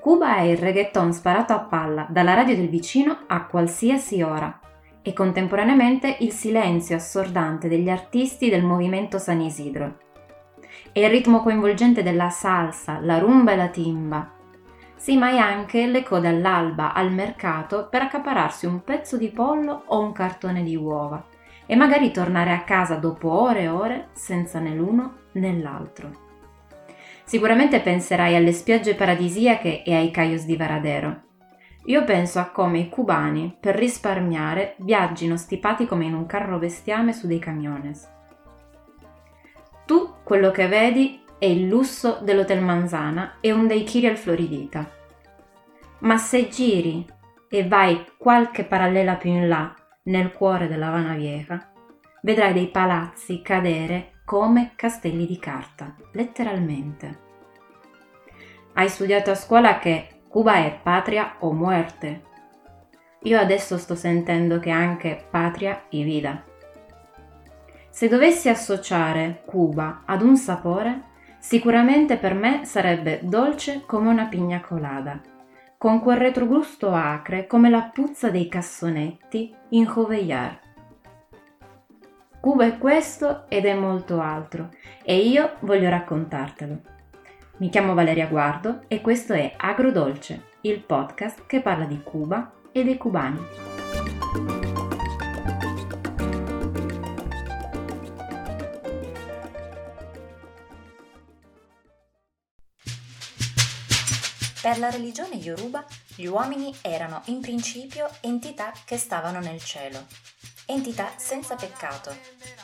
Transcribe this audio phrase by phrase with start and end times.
[0.00, 4.58] Cuba è il reggaeton sparato a palla dalla radio del vicino a qualsiasi ora
[5.00, 9.98] e contemporaneamente il silenzio assordante degli artisti del movimento San Isidro.
[10.90, 14.30] È il ritmo coinvolgente della salsa, la rumba e la timba.
[14.96, 19.84] Sì, ma è anche le code all'alba al mercato per accapararsi un pezzo di pollo
[19.86, 21.24] o un cartone di uova
[21.64, 26.30] e magari tornare a casa dopo ore e ore senza né l'uno né l'altro.
[27.32, 31.22] Sicuramente penserai alle spiagge paradisiache e ai cayos di Varadero.
[31.86, 37.14] Io penso a come i cubani, per risparmiare, viaggino stipati come in un carro bestiame
[37.14, 38.06] su dei camiones.
[39.86, 44.86] Tu quello che vedi è il lusso dell'Hotel Manzana e un daiquiri al Floridita.
[46.00, 47.02] Ma se giri
[47.48, 51.72] e vai qualche parallela più in là, nel cuore della Havana Vieja,
[52.20, 57.21] vedrai dei palazzi cadere come castelli di carta, letteralmente.
[58.74, 62.22] Hai studiato a scuola che Cuba è patria o muerte.
[63.24, 66.42] Io adesso sto sentendo che anche patria e vida.
[67.90, 71.02] Se dovessi associare Cuba ad un sapore,
[71.38, 75.20] sicuramente per me sarebbe dolce come una pigna colada,
[75.76, 80.58] con quel retrogusto acre come la puzza dei cassonetti in Joveillar.
[82.40, 84.70] Cuba è questo ed è molto altro
[85.04, 86.91] e io voglio raccontartelo.
[87.58, 92.82] Mi chiamo Valeria Guardo e questo è Agrodolce, il podcast che parla di Cuba e
[92.82, 93.40] dei cubani.
[104.62, 105.84] Per la religione Yoruba
[106.16, 110.06] gli uomini erano in principio entità che stavano nel cielo,
[110.66, 112.61] entità senza peccato.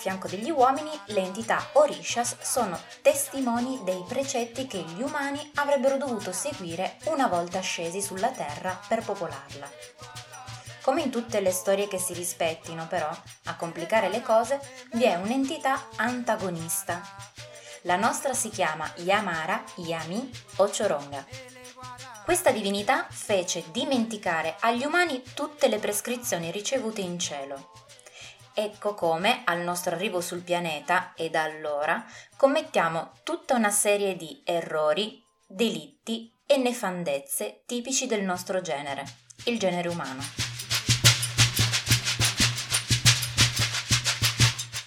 [0.00, 6.32] Fianco degli uomini le entità Orishas sono testimoni dei precetti che gli umani avrebbero dovuto
[6.32, 9.70] seguire una volta scesi sulla terra per popolarla.
[10.80, 13.10] Come in tutte le storie che si rispettino, però,
[13.44, 14.58] a complicare le cose,
[14.92, 17.02] vi è un'entità antagonista,
[17.82, 21.26] la nostra si chiama Yamara, Yami o Choronga.
[22.24, 27.79] Questa divinità fece dimenticare agli umani tutte le prescrizioni ricevute in cielo.
[28.62, 32.04] Ecco come, al nostro arrivo sul pianeta e da allora,
[32.36, 39.02] commettiamo tutta una serie di errori, delitti e nefandezze tipici del nostro genere,
[39.44, 40.20] il genere umano.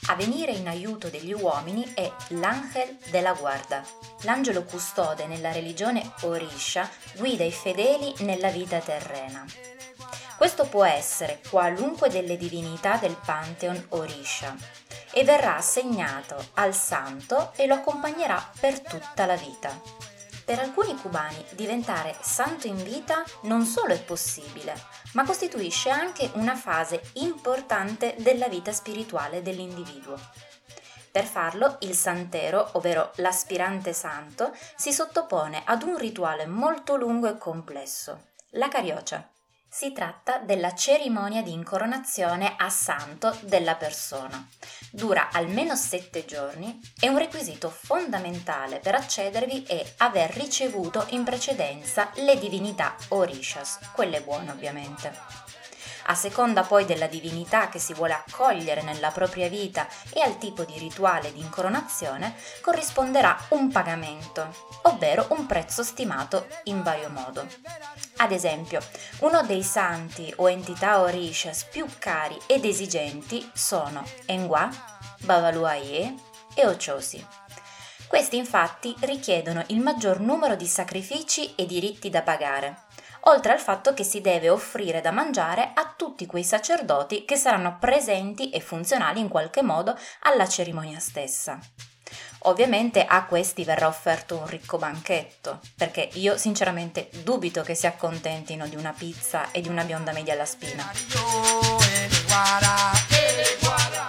[0.05, 3.83] A venire in aiuto degli uomini è l'Angel della Guarda.
[4.21, 9.43] L'angelo custode nella religione Orisha guida i fedeli nella vita terrena.
[10.37, 14.55] Questo può essere qualunque delle divinità del Pantheon Orisha
[15.11, 19.79] e verrà assegnato al santo e lo accompagnerà per tutta la vita.
[20.43, 24.73] Per alcuni cubani diventare santo in vita non solo è possibile,
[25.13, 30.19] ma costituisce anche una fase importante della vita spirituale dell'individuo.
[31.11, 37.37] Per farlo, il santero, ovvero l'aspirante santo, si sottopone ad un rituale molto lungo e
[37.37, 39.32] complesso, la cariocia.
[39.75, 44.47] Si tratta della cerimonia di incoronazione a santo della persona.
[44.91, 52.11] Dura almeno sette giorni e un requisito fondamentale per accedervi è aver ricevuto in precedenza
[52.17, 55.42] le divinità orishas, quelle buone ovviamente.
[56.05, 60.63] A seconda poi della divinità che si vuole accogliere nella propria vita e al tipo
[60.63, 64.53] di rituale di incoronazione, corrisponderà un pagamento,
[64.83, 67.47] ovvero un prezzo stimato in vario modo.
[68.17, 68.81] Ad esempio,
[69.19, 74.69] uno dei santi o entità orishas più cari ed esigenti sono Engwa,
[75.19, 76.15] Babaluaye
[76.53, 77.25] e Ochosi.
[78.07, 82.82] Questi infatti richiedono il maggior numero di sacrifici e diritti da pagare,
[83.25, 87.77] oltre al fatto che si deve offrire da mangiare a tutti quei sacerdoti che saranno
[87.79, 91.59] presenti e funzionali in qualche modo alla cerimonia stessa.
[92.45, 98.67] Ovviamente a questi verrà offerto un ricco banchetto, perché io sinceramente dubito che si accontentino
[98.67, 100.91] di una pizza e di una bionda media alla spina.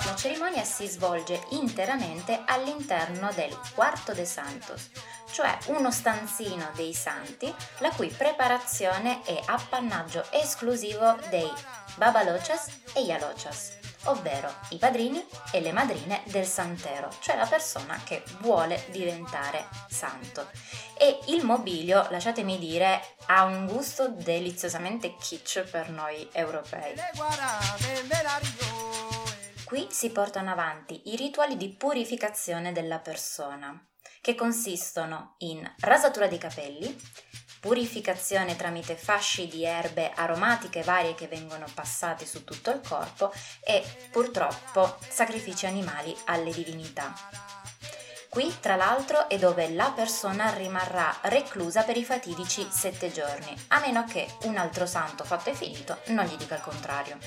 [0.04, 4.90] La cerimonia si svolge interamente all'interno del Quarto de Santos,
[5.34, 11.50] cioè uno stanzino dei santi la cui preparazione è appannaggio esclusivo dei
[11.96, 13.72] babalochas e yalochas,
[14.04, 20.48] ovvero i padrini e le madrine del santero, cioè la persona che vuole diventare santo.
[20.96, 26.94] E il mobilio, lasciatemi dire, ha un gusto deliziosamente kitsch per noi europei.
[29.64, 33.76] Qui si portano avanti i rituali di purificazione della persona,
[34.24, 36.98] che consistono in rasatura dei capelli,
[37.60, 43.30] purificazione tramite fasci di erbe aromatiche varie che vengono passate su tutto il corpo
[43.62, 47.12] e purtroppo sacrifici animali alle divinità.
[48.30, 53.80] Qui, tra l'altro, è dove la persona rimarrà reclusa per i fatidici sette giorni, a
[53.80, 57.18] meno che un altro santo fatto e finito non gli dica il contrario.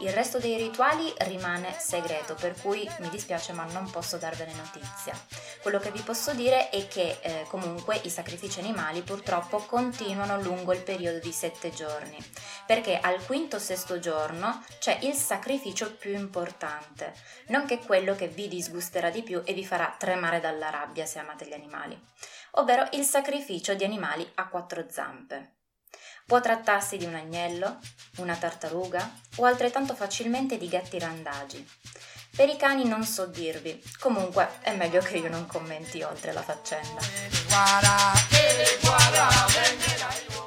[0.00, 5.14] Il resto dei rituali rimane segreto, per cui mi dispiace ma non posso darvene notizia.
[5.62, 10.72] Quello che vi posso dire è che eh, comunque i sacrifici animali purtroppo continuano lungo
[10.72, 12.18] il periodo di sette giorni,
[12.66, 17.14] perché al quinto o sesto giorno c'è il sacrificio più importante,
[17.48, 21.46] nonché quello che vi disgusterà di più e vi farà tremare dalla rabbia se amate
[21.46, 21.98] gli animali,
[22.52, 25.52] ovvero il sacrificio di animali a quattro zampe.
[26.26, 27.78] Può trattarsi di un agnello,
[28.16, 31.66] una tartaruga o altrettanto facilmente di gatti randagi.
[32.34, 36.42] Per i cani non so dirvi, comunque è meglio che io non commenti oltre la
[36.42, 37.00] faccenda.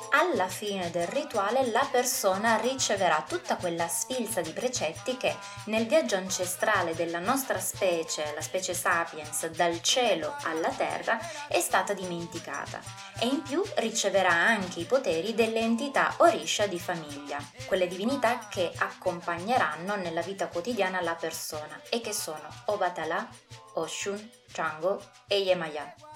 [0.09, 6.15] Alla fine del rituale la persona riceverà tutta quella sfilza di precetti che nel viaggio
[6.15, 12.79] ancestrale della nostra specie, la specie sapiens, dal cielo alla terra è stata dimenticata
[13.19, 18.71] e in più riceverà anche i poteri delle entità Orisha di famiglia, quelle divinità che
[18.77, 23.27] accompagneranno nella vita quotidiana la persona e che sono Obatala,
[23.73, 26.06] Oshun, Chango e Yemaya.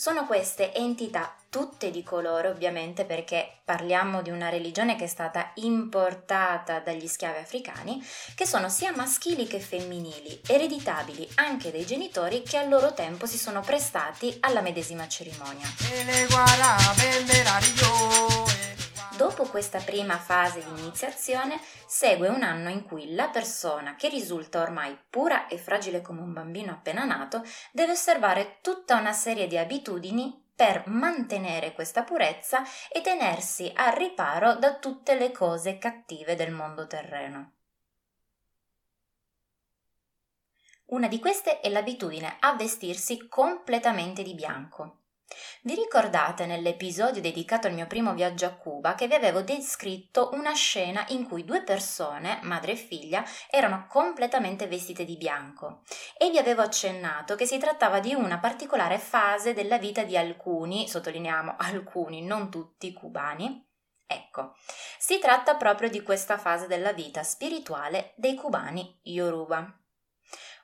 [0.00, 5.50] Sono queste entità tutte di colore ovviamente perché parliamo di una religione che è stata
[5.56, 8.02] importata dagli schiavi africani,
[8.34, 13.36] che sono sia maschili che femminili, ereditabili anche dai genitori che al loro tempo si
[13.36, 15.66] sono prestati alla medesima cerimonia.
[19.20, 24.62] Dopo questa prima fase di iniziazione segue un anno in cui la persona, che risulta
[24.62, 29.58] ormai pura e fragile come un bambino appena nato, deve osservare tutta una serie di
[29.58, 36.52] abitudini per mantenere questa purezza e tenersi al riparo da tutte le cose cattive del
[36.52, 37.52] mondo terreno.
[40.86, 44.99] Una di queste è l'abitudine a vestirsi completamente di bianco.
[45.62, 50.54] Vi ricordate nell'episodio dedicato al mio primo viaggio a Cuba che vi avevo descritto una
[50.54, 55.82] scena in cui due persone, madre e figlia, erano completamente vestite di bianco
[56.16, 60.88] e vi avevo accennato che si trattava di una particolare fase della vita di alcuni,
[60.88, 63.68] sottolineiamo alcuni, non tutti cubani,
[64.12, 64.56] Ecco,
[64.98, 69.79] si tratta proprio di questa fase della vita spirituale dei cubani Yoruba.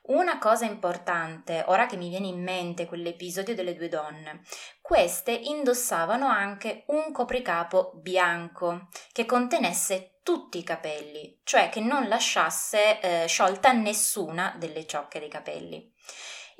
[0.07, 4.41] Una cosa importante, ora che mi viene in mente quell'episodio delle due donne,
[4.81, 13.01] queste indossavano anche un copricapo bianco che contenesse tutti i capelli, cioè che non lasciasse
[13.01, 15.93] eh, sciolta nessuna delle ciocche dei capelli.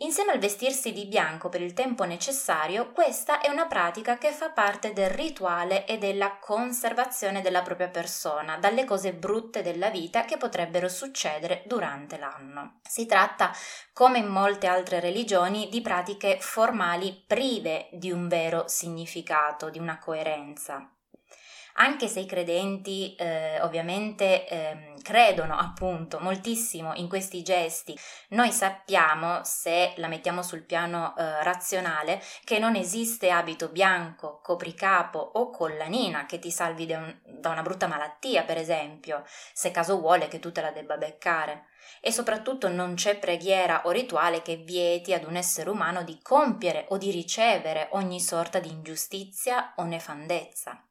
[0.01, 4.51] Insieme al vestirsi di bianco per il tempo necessario, questa è una pratica che fa
[4.51, 10.37] parte del rituale e della conservazione della propria persona dalle cose brutte della vita che
[10.37, 12.79] potrebbero succedere durante l'anno.
[12.83, 13.51] Si tratta,
[13.91, 19.97] come in molte altre religioni, di pratiche formali prive di un vero significato, di una
[19.97, 20.91] coerenza
[21.79, 27.97] anche se i credenti eh, ovviamente eh, credono appunto moltissimo in questi gesti,
[28.29, 35.19] noi sappiamo, se la mettiamo sul piano eh, razionale, che non esiste abito bianco, copricapo
[35.19, 39.23] o collanina che ti salvi da, un, da una brutta malattia, per esempio,
[39.53, 41.65] se caso vuole che tu te la debba beccare
[42.01, 46.85] e soprattutto non c'è preghiera o rituale che vieti ad un essere umano di compiere
[46.89, 50.81] o di ricevere ogni sorta di ingiustizia o nefandezza.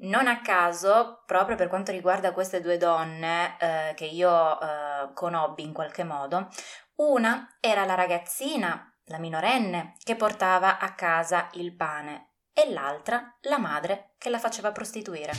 [0.00, 5.64] Non a caso, proprio per quanto riguarda queste due donne eh, che io eh, conobbi
[5.64, 6.48] in qualche modo,
[6.96, 13.58] una era la ragazzina, la minorenne, che portava a casa il pane e l'altra la
[13.58, 15.32] madre che la faceva prostituire.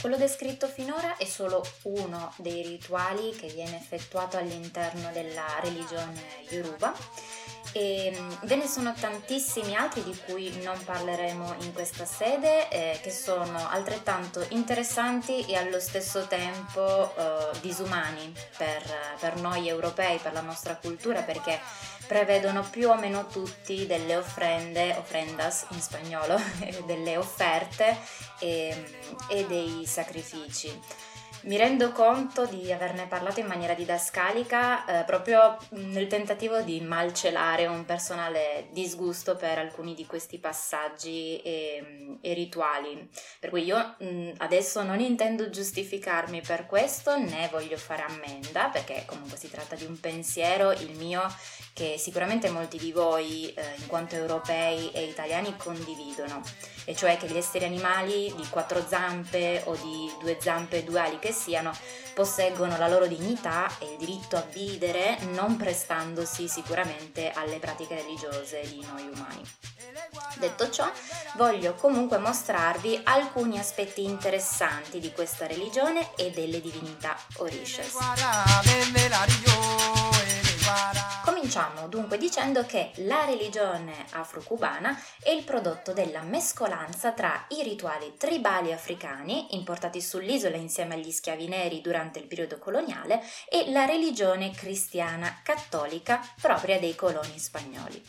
[0.00, 6.94] Quello descritto finora è solo uno dei rituali che viene effettuato all'interno della religione Yoruba
[7.72, 12.98] e mm, ve ne sono tantissimi altri di cui non parleremo in questa sede, eh,
[13.02, 18.82] che sono altrettanto interessanti e allo stesso tempo eh, disumani per,
[19.18, 21.60] per noi europei, per la nostra cultura, perché
[22.06, 26.40] prevedono più o meno tutti delle offrende, offrendas in spagnolo,
[26.86, 27.96] delle offerte
[28.40, 28.84] e,
[29.28, 31.06] e dei sacrifici.
[31.42, 37.66] Mi rendo conto di averne parlato in maniera didascalica eh, proprio nel tentativo di malcelare
[37.66, 43.08] un personale disgusto per alcuni di questi passaggi e, e rituali.
[43.38, 49.04] Per cui io mh, adesso non intendo giustificarmi per questo né voglio fare ammenda perché
[49.06, 51.22] comunque si tratta di un pensiero, il mio,
[51.72, 56.42] che sicuramente molti di voi, eh, in quanto europei e italiani, condividono,
[56.84, 60.98] e cioè che gli esseri animali di quattro zampe o di due zampe e due
[60.98, 61.72] ali che siano
[62.14, 68.62] posseggono la loro dignità e il diritto a vivere non prestandosi sicuramente alle pratiche religiose
[68.68, 69.42] di noi umani.
[70.38, 70.90] Detto ciò,
[71.36, 77.94] voglio comunque mostrarvi alcuni aspetti interessanti di questa religione e delle divinità Orishas.
[81.38, 88.14] Cominciamo dunque dicendo che la religione afro-cubana è il prodotto della mescolanza tra i rituali
[88.18, 94.50] tribali africani, importati sull'isola insieme agli schiavi neri durante il periodo coloniale, e la religione
[94.50, 98.02] cristiana cattolica propria dei coloni spagnoli.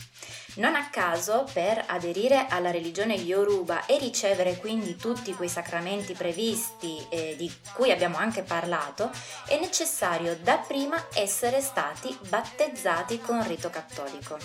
[0.55, 6.97] Non a caso, per aderire alla religione Yoruba e ricevere quindi tutti quei sacramenti previsti
[7.09, 9.11] eh, di cui abbiamo anche parlato,
[9.45, 14.37] è necessario dapprima essere stati battezzati con rito cattolico.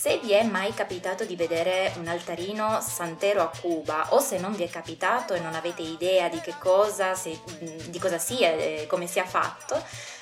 [0.00, 4.54] Se vi è mai capitato di vedere un altarino santero a Cuba o se non
[4.54, 7.38] vi è capitato e non avete idea di che cosa, se,
[7.86, 9.78] di cosa sia e come sia fatto,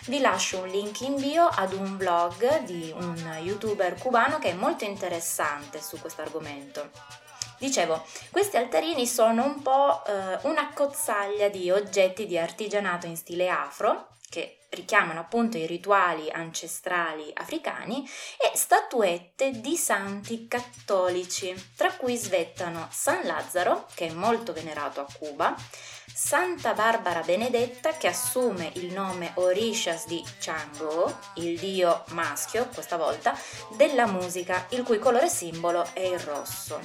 [0.06, 4.54] vi lascio un link in bio ad un blog di un youtuber cubano che è
[4.54, 6.90] molto interessante su questo argomento.
[7.58, 13.48] Dicevo, questi altarini sono un po' eh, una cozzaglia di oggetti di artigianato in stile
[13.48, 22.16] afro che richiamano appunto i rituali ancestrali africani e statuette di santi cattolici, tra cui
[22.16, 25.56] svettano San Lazzaro, che è molto venerato a Cuba,
[26.20, 33.38] Santa Barbara Benedetta che assume il nome Orishas di Chango, il dio maschio questa volta,
[33.76, 36.80] della musica, il cui colore simbolo è il rosso.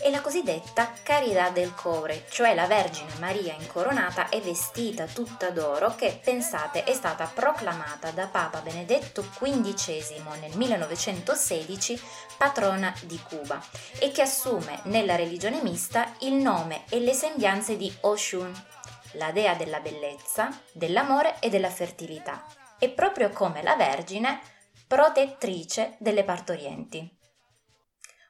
[0.00, 5.94] E la cosiddetta Carità del Core, cioè la Vergine Maria incoronata e vestita tutta d'oro
[5.94, 12.00] che, pensate, è stata proclamata da Papa Benedetto XV nel 1916
[12.36, 13.62] patrona di Cuba
[13.98, 18.52] e che assume nella religione mista il nome e le sembianze di Oshun,
[19.12, 22.44] la dea della bellezza, dell'amore e della fertilità,
[22.78, 24.40] e proprio come la Vergine,
[24.86, 27.20] protettrice delle partorienti.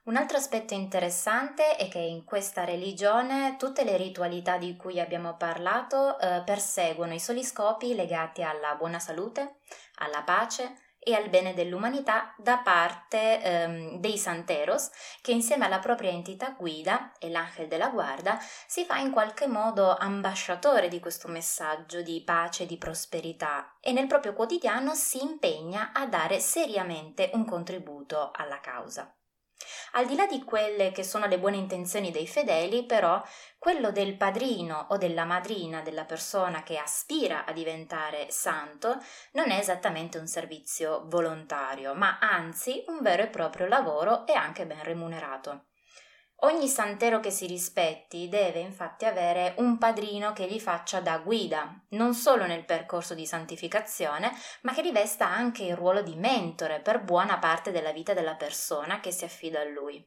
[0.05, 5.37] Un altro aspetto interessante è che in questa religione tutte le ritualità di cui abbiamo
[5.37, 9.59] parlato eh, perseguono i soli scopi legati alla buona salute,
[9.99, 14.91] alla pace, e al bene dell'umanità da parte ehm, dei Santeros,
[15.21, 19.97] che insieme alla propria entità guida e l'Angel della Guarda si fa in qualche modo
[19.97, 25.91] ambasciatore di questo messaggio di pace e di prosperità e nel proprio quotidiano si impegna
[25.93, 29.13] a dare seriamente un contributo alla causa.
[29.93, 33.23] Al di là di quelle che sono le buone intenzioni dei fedeli, però,
[33.59, 39.01] quello del padrino o della madrina della persona che aspira a diventare santo
[39.33, 44.67] non è esattamente un servizio volontario, ma anzi un vero e proprio lavoro e anche
[44.67, 45.72] ben remunerato.
[46.45, 51.73] Ogni santero che si rispetti deve infatti avere un padrino che gli faccia da guida,
[51.91, 54.33] non solo nel percorso di santificazione,
[54.63, 58.99] ma che rivesta anche il ruolo di mentore per buona parte della vita della persona
[58.99, 60.05] che si affida a lui.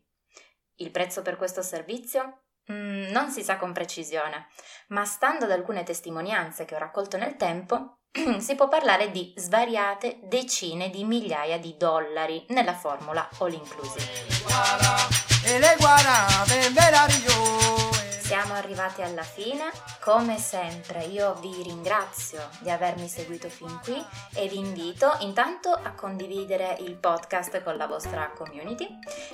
[0.75, 2.41] Il prezzo per questo servizio?
[2.69, 4.47] Mm, non si sa con precisione,
[4.89, 7.99] ma stando ad alcune testimonianze che ho raccolto nel tempo,
[8.39, 15.59] si può parlare di svariate decine di migliaia di dollari nella formula all inclusive e
[15.59, 17.84] le guarate meravigliose.
[18.25, 24.03] Siamo arrivati alla fine, come sempre io vi ringrazio di avermi seguito fin qui
[24.34, 28.88] e vi invito intanto a condividere il podcast con la vostra community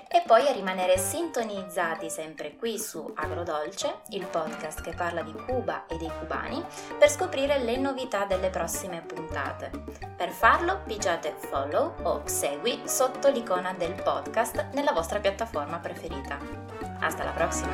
[0.10, 5.86] e poi a rimanere sintonizzati sempre qui su Agrodolce, il podcast che parla di Cuba
[5.86, 6.62] e dei cubani,
[7.00, 9.72] per scoprire le novità delle prossime puntate.
[10.18, 16.81] Per farlo pigiate follow o segui sotto l'icona del podcast nella vostra piattaforma preferita.
[17.02, 17.72] Hasta la próxima.